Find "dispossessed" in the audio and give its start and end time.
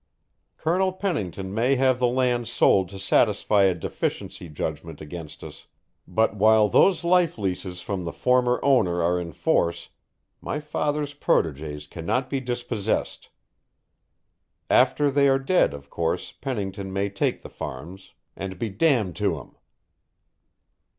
12.39-13.29